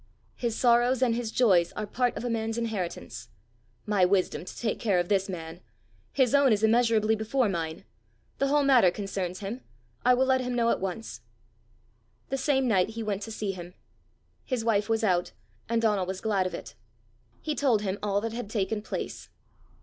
[0.33, 3.29] His sorrows and his joys are part of a man's inheritance.
[3.85, 5.61] My wisdom is to take care of this man!
[6.11, 7.85] his own is immeasurably before mine!
[8.39, 9.61] The whole matter concerns him:
[10.03, 11.21] I will let him know at once!"
[12.29, 13.75] The same night he went to see him.
[14.43, 15.33] His wife was out,
[15.69, 16.73] and Donal was glad of it.
[17.39, 19.29] He told him all that had taken place.